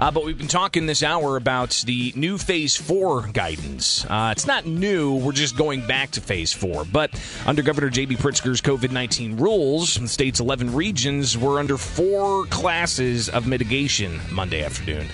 [0.00, 4.04] Uh, but we've been talking this hour about the new Phase 4 guidance.
[4.04, 6.84] Uh, it's not new, we're just going back to Phase 4.
[6.84, 7.10] But
[7.46, 8.16] under Governor J.B.
[8.16, 14.64] Pritzker's COVID 19 rules, the state's 11 regions were under four classes of mitigation Monday
[14.64, 15.06] afternoon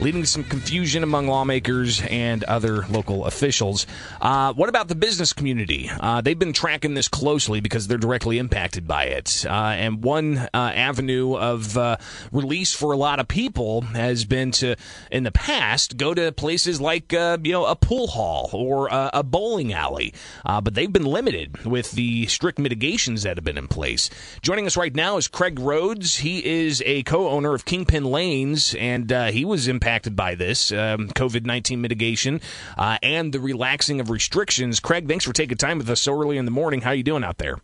[0.00, 3.86] leading to some confusion among lawmakers and other local officials.
[4.20, 5.90] Uh, what about the business community?
[6.00, 9.46] Uh, they've been tracking this closely because they're directly impacted by it.
[9.48, 11.96] Uh, and one uh, avenue of uh,
[12.30, 14.76] release for a lot of people has been to,
[15.10, 19.22] in the past, go to places like uh, you know a pool hall or a,
[19.26, 20.14] bowling alley.
[20.44, 24.08] but they've been limited with the strict mitigations that have been in place.
[24.40, 26.18] Joining us right now is Craig Rhodes.
[26.18, 31.08] He is a co-owner of Kingpin Lanes, and he was impacted impacted by this um,
[31.10, 32.40] COVID 19 mitigation
[32.76, 34.80] uh, and the relaxing of restrictions.
[34.80, 36.80] Craig, thanks for taking time with us so early in the morning.
[36.80, 37.60] How are you doing out there?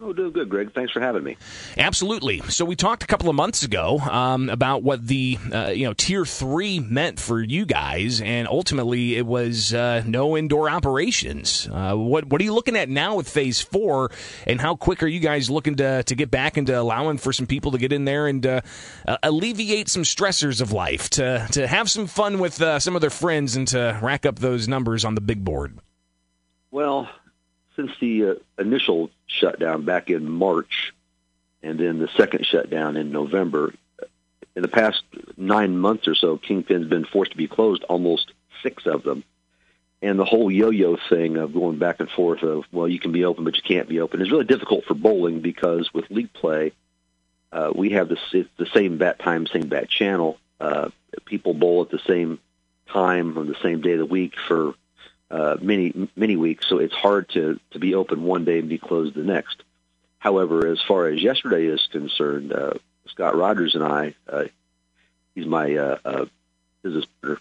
[0.00, 0.72] Oh, doing good, Greg.
[0.72, 1.36] Thanks for having me.
[1.76, 2.38] Absolutely.
[2.50, 5.92] So we talked a couple of months ago um, about what the uh, you know
[5.92, 11.68] tier three meant for you guys, and ultimately it was uh, no indoor operations.
[11.68, 14.12] Uh, what what are you looking at now with phase four,
[14.46, 17.48] and how quick are you guys looking to to get back into allowing for some
[17.48, 18.60] people to get in there and uh,
[19.24, 23.10] alleviate some stressors of life, to to have some fun with uh, some of their
[23.10, 25.76] friends, and to rack up those numbers on the big board.
[26.70, 27.08] Well,
[27.78, 30.92] since the uh, initial shutdown back in March,
[31.62, 33.72] and then the second shutdown in November,
[34.56, 35.02] in the past
[35.36, 39.22] nine months or so, Kingpin's been forced to be closed, almost six of them.
[40.02, 43.24] And the whole yo-yo thing of going back and forth of, well, you can be
[43.24, 46.72] open, but you can't be open is really difficult for bowling because with league play,
[47.52, 50.38] uh, we have the, the same bat time, same bat channel.
[50.60, 50.90] Uh,
[51.24, 52.38] people bowl at the same
[52.92, 54.74] time on the same day of the week for
[55.30, 58.78] uh, many many weeks, so it's hard to to be open one day and be
[58.78, 59.62] closed the next.
[60.18, 62.74] However, as far as yesterday is concerned, uh,
[63.06, 64.44] Scott Rogers and I, uh,
[65.34, 66.26] he's my uh, uh,
[66.82, 67.40] business partner,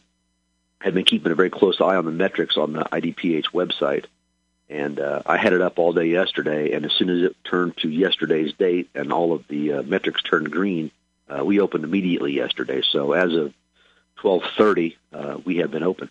[0.80, 4.06] have been keeping a very close eye on the metrics on the IDPH website.
[4.70, 7.78] And uh, I had it up all day yesterday, and as soon as it turned
[7.78, 10.92] to yesterday's date and all of the uh, metrics turned green,
[11.30, 12.82] uh, we opened immediately yesterday.
[12.82, 13.54] So as of
[14.18, 16.10] 12:30, uh, we have been open.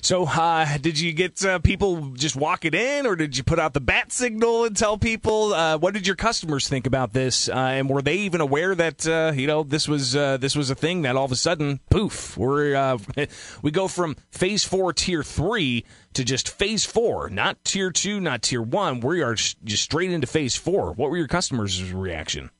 [0.00, 3.74] So, uh, did you get uh, people just walking in, or did you put out
[3.74, 5.52] the bat signal and tell people?
[5.52, 9.06] Uh, what did your customers think about this, uh, and were they even aware that
[9.06, 11.80] uh, you know this was uh, this was a thing that all of a sudden,
[11.90, 12.98] poof, we're
[13.62, 18.42] we go from phase four, tier three to just phase four, not tier two, not
[18.42, 19.00] tier one.
[19.00, 20.92] We are just straight into phase four.
[20.92, 22.50] What were your customers' reaction?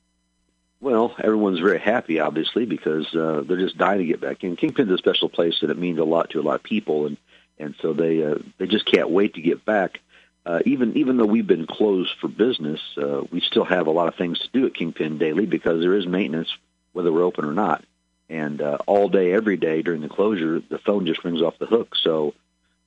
[0.81, 4.55] Well, everyone's very happy, obviously, because they're just dying to get back in.
[4.55, 7.05] Kingpin's a special place, and it means a lot to a lot of people.
[7.05, 7.17] And
[7.59, 9.99] and so they uh, they just can't wait to get back.
[10.45, 14.07] Uh, even even though we've been closed for business, uh, we still have a lot
[14.07, 16.49] of things to do at Kingpin daily because there is maintenance
[16.93, 17.83] whether we're open or not.
[18.29, 21.65] And uh, all day, every day during the closure, the phone just rings off the
[21.65, 21.95] hook.
[21.95, 22.33] So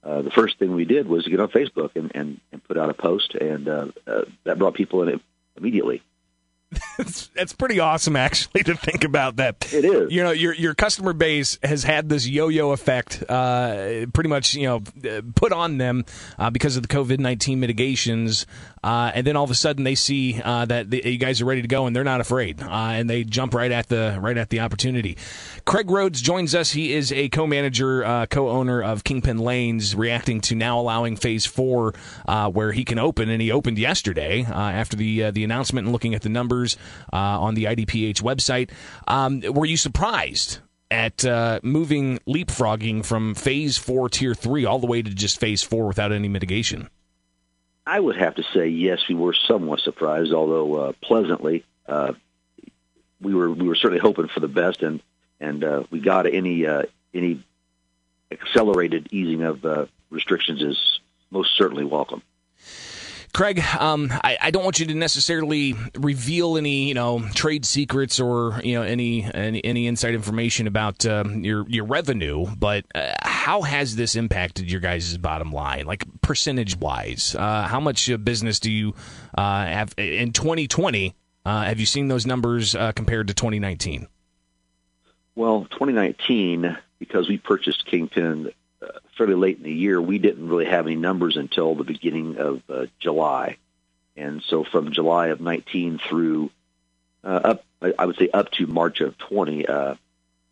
[0.04, 2.78] uh, the first thing we did was to get on Facebook and, and, and put
[2.78, 5.20] out a post, and uh, uh, that brought people in
[5.56, 6.02] immediately.
[6.98, 9.72] it's, it's pretty awesome actually to think about that.
[9.72, 10.12] It is.
[10.12, 14.66] You know, your your customer base has had this yo-yo effect, uh, pretty much you
[14.66, 16.04] know, put on them
[16.38, 18.46] uh, because of the COVID nineteen mitigations,
[18.82, 21.44] uh, and then all of a sudden they see uh, that the, you guys are
[21.44, 24.38] ready to go and they're not afraid, uh, and they jump right at the right
[24.38, 25.16] at the opportunity.
[25.64, 26.72] Craig Rhodes joins us.
[26.72, 31.94] He is a co-manager, uh, co-owner of Kingpin Lanes, reacting to now allowing Phase Four,
[32.26, 36.22] where he can open, and he opened yesterday after the the announcement and looking at
[36.22, 36.61] the numbers
[37.12, 38.70] uh, on the IDPH website.
[39.06, 40.58] Um, were you surprised
[40.90, 45.62] at uh, moving leapfrogging from phase four, tier three, all the way to just phase
[45.62, 46.88] four without any mitigation?
[47.86, 49.08] I would have to say yes.
[49.08, 51.64] We were somewhat surprised, although uh, pleasantly.
[51.86, 52.12] Uh,
[53.20, 55.00] we were we were certainly hoping for the best, and
[55.40, 56.82] and uh, we got any uh,
[57.14, 57.42] any
[58.30, 61.00] accelerated easing of uh, restrictions is
[61.30, 62.22] most certainly welcome.
[63.32, 68.20] Craig, um, I, I, don't want you to necessarily reveal any, you know, trade secrets
[68.20, 73.12] or you know any any, any inside information about um, your your revenue, but uh,
[73.22, 77.34] how has this impacted your guys' bottom line, like percentage wise?
[77.34, 78.94] Uh, how much business do you
[79.36, 81.14] uh, have in 2020?
[81.44, 84.08] Uh, have you seen those numbers uh, compared to 2019?
[85.34, 88.52] Well, 2019, because we purchased Kingpin
[89.16, 92.62] fairly late in the year, we didn't really have any numbers until the beginning of
[92.68, 93.56] uh, July.
[94.16, 96.50] And so from July of 19 through
[97.24, 97.64] uh, up,
[97.98, 99.94] I would say up to March of 20, uh,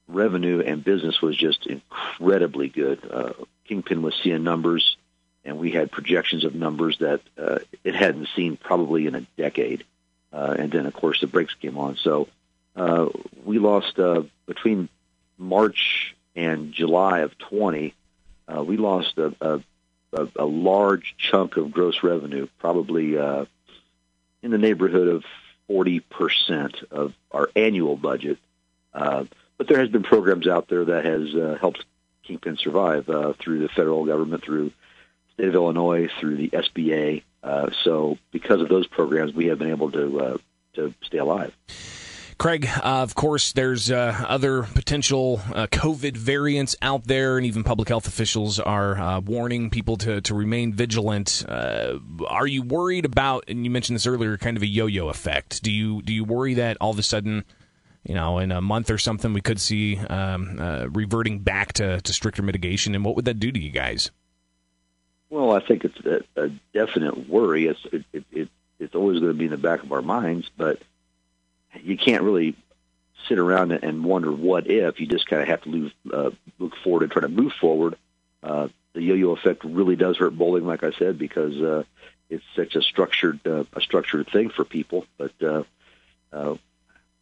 [0.08, 3.00] revenue and business was just incredibly good.
[3.10, 3.32] Uh,
[3.66, 4.96] Kingpin was seeing numbers,
[5.44, 9.84] and we had projections of numbers that uh, it hadn't seen probably in a decade.
[10.32, 11.96] Uh, and then, of course, the brakes came on.
[11.96, 12.28] So
[12.76, 13.08] uh,
[13.44, 14.88] we lost uh, between
[15.38, 17.94] March and July of 20,
[18.50, 19.60] uh, we lost a, a,
[20.36, 23.44] a, large chunk of gross revenue, probably uh,
[24.42, 25.24] in the neighborhood of
[25.68, 28.38] 40% of our annual budget.
[28.92, 29.24] Uh,
[29.56, 31.84] but there has been programs out there that has uh, helped
[32.24, 34.72] Kingpin survive uh, through the federal government, through
[35.34, 37.22] state of Illinois, through the SBA.
[37.42, 40.40] Uh, so because of those programs, we have been able to
[40.74, 41.52] to stay alive.
[42.40, 47.62] Craig, uh, of course, there's uh, other potential uh, COVID variants out there, and even
[47.62, 51.44] public health officials are uh, warning people to, to remain vigilant.
[51.46, 53.44] Uh, are you worried about?
[53.48, 55.62] And you mentioned this earlier, kind of a yo-yo effect.
[55.62, 57.44] Do you do you worry that all of a sudden,
[58.04, 62.00] you know, in a month or something, we could see um, uh, reverting back to,
[62.00, 62.94] to stricter mitigation?
[62.94, 64.12] And what would that do to you guys?
[65.28, 67.66] Well, I think it's a, a definite worry.
[67.66, 68.48] It's it, it, it
[68.78, 70.80] it's always going to be in the back of our minds, but
[71.82, 72.56] you can't really
[73.28, 75.00] sit around and wonder what if.
[75.00, 77.96] You just kind of have to move, uh, look forward and try to move forward.
[78.42, 81.84] Uh, the yo-yo effect really does hurt bowling, like I said, because uh,
[82.28, 85.04] it's such a structured uh, a structured thing for people.
[85.16, 85.62] But uh,
[86.32, 86.56] uh,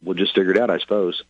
[0.01, 1.23] we'll just figure it out, I suppose.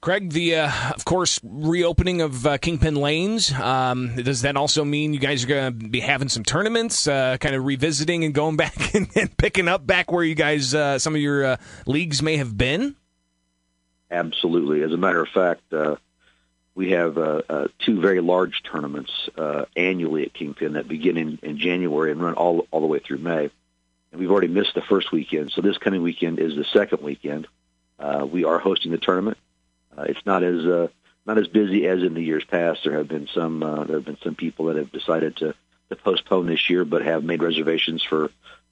[0.00, 3.52] Craig, the uh, of course reopening of uh, Kingpin Lanes.
[3.52, 7.36] Um, does that also mean you guys are going to be having some tournaments, uh,
[7.40, 11.00] kind of revisiting and going back and, and, picking up back where you guys uh,
[11.00, 12.94] some of your uh, leagues may have been?
[14.08, 14.82] Absolutely.
[14.82, 15.96] As a matter of fact, uh,
[16.76, 17.14] we have
[17.80, 19.28] two very large tournaments
[19.76, 23.18] annually at Kingpin that begin in, in January and run all all the way through
[23.18, 23.50] May.
[24.12, 27.48] And we've already missed the first weekend, so this coming weekend is the second weekend.
[28.30, 29.36] we are hosting the tournament.
[29.98, 30.88] Uh, it's not as uh,
[31.26, 32.84] not as busy as in the years past.
[32.84, 35.54] There have been some uh, there have been some people that have decided to,
[35.90, 38.28] to postpone this year, but have made reservations for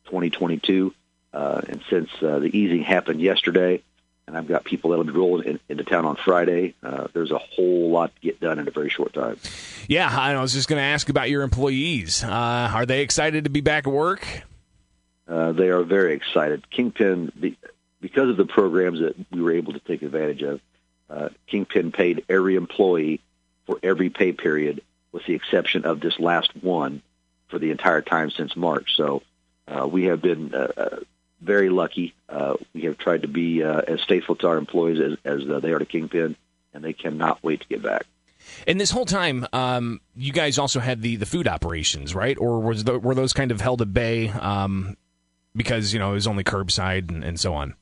[0.06, 0.94] 2022.
[1.32, 3.82] Uh, and since uh, the easing happened yesterday,
[4.26, 6.74] and I've got people that'll be rolling in, into town on Friday.
[6.82, 9.38] Uh, there's a whole lot to get done in a very short time.
[9.86, 12.24] Yeah, I was just going to ask about your employees.
[12.24, 14.26] Uh, are they excited to be back at work?
[15.28, 16.70] Uh, they are very excited.
[16.70, 17.56] Kingpin,
[18.00, 20.60] because of the programs that we were able to take advantage of,
[21.08, 23.20] uh, Kingpin paid every employee
[23.66, 24.82] for every pay period,
[25.12, 27.02] with the exception of this last one
[27.48, 28.96] for the entire time since March.
[28.96, 29.22] So
[29.68, 30.96] uh, we have been uh, uh
[31.40, 32.14] very lucky.
[32.28, 35.70] Uh, we have tried to be uh, as faithful to our employees as, as they
[35.72, 36.34] are to Kingpin,
[36.72, 38.06] and they cannot wait to get back.
[38.66, 42.36] And this whole time, um, you guys also had the, the food operations, right?
[42.38, 44.96] Or was the, were those kind of held at bay um,
[45.54, 47.74] because you know it was only curbside and, and so on?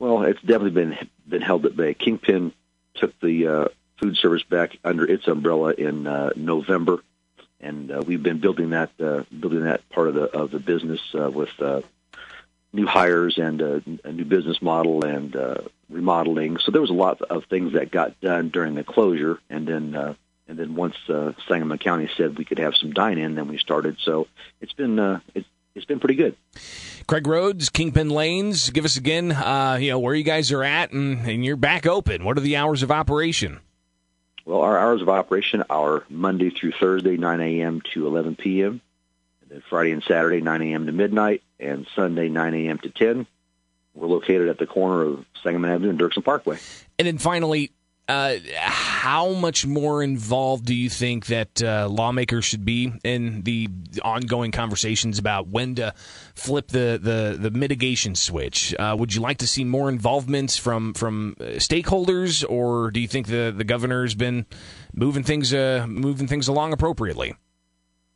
[0.00, 1.92] Well, it's definitely been been held at bay.
[1.94, 2.52] Kingpin
[2.94, 3.68] took the uh,
[3.98, 7.04] food service back under its umbrella in uh, November,
[7.60, 11.00] and uh, we've been building that uh, building that part of the of the business
[11.14, 11.82] uh, with uh,
[12.72, 15.58] new hires and uh, a new business model and uh,
[15.90, 16.56] remodeling.
[16.56, 19.94] So there was a lot of things that got done during the closure, and then
[19.94, 20.14] uh,
[20.48, 23.58] and then once uh, Sangamon County said we could have some dine in, then we
[23.58, 23.98] started.
[24.00, 24.28] So
[24.62, 26.36] it's been uh, it's it's been pretty good.
[27.06, 30.92] Craig Rhodes, Kingpin Lanes, give us again, uh, you know, where you guys are at,
[30.92, 32.24] and, and you're back open.
[32.24, 33.60] What are the hours of operation?
[34.44, 37.82] Well, our hours of operation are Monday through Thursday, 9 a.m.
[37.94, 38.80] to 11 p.m.,
[39.42, 40.86] and then Friday and Saturday, 9 a.m.
[40.86, 42.78] to midnight, and Sunday, 9 a.m.
[42.78, 43.26] to 10.
[43.94, 46.58] We're located at the corner of Sangamon Avenue and Dirksen Parkway.
[46.98, 47.72] And then finally,
[48.10, 53.68] uh, how much more involved do you think that uh, lawmakers should be in the
[54.02, 55.94] ongoing conversations about when to
[56.34, 58.74] flip the the, the mitigation switch?
[58.76, 63.06] Uh, would you like to see more involvement from from uh, stakeholders, or do you
[63.06, 64.44] think the the governor's been
[64.92, 67.34] moving things uh, moving things along appropriately?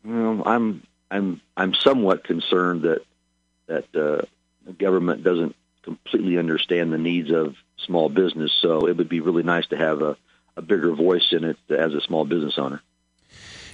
[0.05, 3.03] Well, I'm I'm I'm somewhat concerned that
[3.69, 4.27] that uh,
[4.67, 5.55] the government doesn't
[5.85, 7.55] completely understand the needs of
[7.87, 8.53] small business.
[8.61, 10.17] So it would be really nice to have a,
[10.57, 12.83] a bigger voice in it as a small business owner.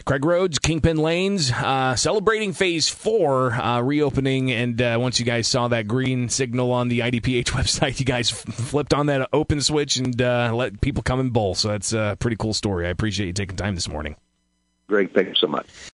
[0.04, 4.50] Craig Rhodes, Kingpin Lanes, uh, celebrating phase four uh, reopening.
[4.50, 8.32] And uh, once you guys saw that green signal on the IDPH website, you guys
[8.32, 11.54] f- flipped on that open switch and uh, let people come and bowl.
[11.54, 12.86] So that's a pretty cool story.
[12.86, 14.16] I appreciate you taking time this morning.
[14.88, 15.68] Greg, thank you so much.